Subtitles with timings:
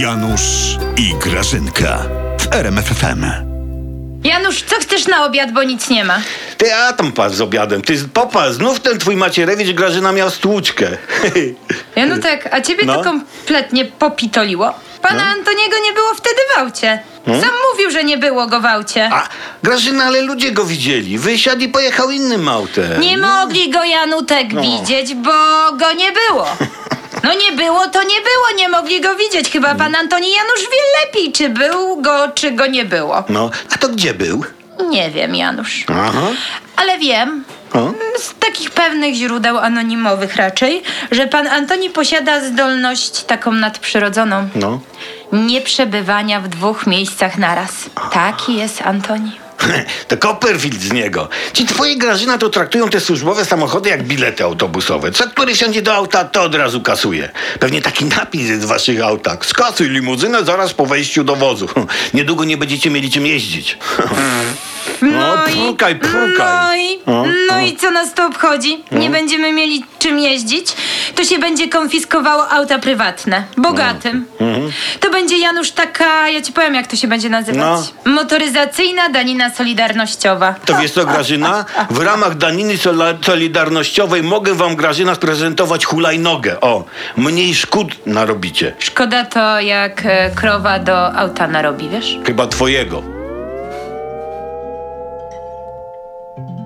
[0.00, 1.98] Janusz i Grażynka
[2.40, 3.24] w RMFFM.
[4.24, 6.18] Janusz, co chcesz na obiad, bo nic nie ma?
[6.58, 7.82] Ty, a tam patrz z obiadem.
[7.82, 10.86] Ty, popatrz, znów ten twój Macierewicz Grażyna miał stłuczkę.
[11.96, 12.96] Janutek, a ciebie No.
[12.96, 14.74] to kompletnie popitoliło?
[15.02, 17.00] Pana Antoniego nie było wtedy w aucie.
[17.26, 19.10] Sam mówił, że nie było go w aucie.
[19.12, 19.28] A,
[19.62, 21.18] Grażyna, ale ludzie go widzieli.
[21.18, 23.00] Wysiadł i pojechał innym autem.
[23.00, 24.62] Nie mogli go Janutek No.
[24.62, 25.32] widzieć, bo
[25.76, 26.46] go nie było.
[27.66, 29.50] Było, to nie było, nie mogli go widzieć.
[29.50, 33.24] Chyba pan Antoni Janusz wie lepiej, czy był go, czy go nie było.
[33.28, 34.44] No, a to gdzie był?
[34.88, 35.84] Nie wiem, Janusz.
[35.88, 36.26] Aha.
[36.76, 37.90] Ale wiem, O?
[38.18, 44.48] z takich pewnych źródeł anonimowych raczej, że pan Antoni posiada zdolność taką nadprzyrodzoną.
[44.54, 44.80] No.
[45.32, 47.70] Nie przebywania w dwóch miejscach naraz.
[48.12, 49.32] Taki jest Antoni.
[50.08, 51.28] To Copperfield z niego.
[51.52, 55.12] Ci twoje Grażyna to traktują te służbowe samochody jak bilety autobusowe.
[55.12, 57.28] Co który siądzie do auta, to od razu kasuje.
[57.60, 59.46] Pewnie taki napis jest w waszych autach.
[59.46, 61.68] Skasuj limuzynę zaraz po wejściu do wozu.
[62.14, 63.78] Niedługo nie będziecie mieli czym jeździć.
[65.02, 66.66] No, prukaj, prukaj.
[66.66, 68.84] No i, O, no i co nas to obchodzi?
[68.92, 70.66] Nie będziemy mieli czym jeździć,
[71.14, 73.44] to się będzie konfiskowało auta prywatne.
[73.56, 74.26] Bogatym.
[74.40, 74.72] Mhm.
[75.00, 77.80] To będzie, Janusz, taka, ja ci powiem, jak to się będzie nazywać.
[78.04, 80.54] Motoryzacyjna danina solidarnościowa.
[80.64, 81.64] To wiesz co, Grażyna?
[81.90, 82.74] W ramach daniny
[83.22, 86.60] solidarnościowej mogę wam, Grażyna, sprezentować hulajnogę.
[86.60, 86.84] O,
[87.16, 88.74] mniej szkód narobicie.
[88.78, 92.18] Szkoda to, jak e, krowa do auta narobi, wiesz?
[92.26, 93.15] Chyba twojego.
[96.36, 96.65] thank you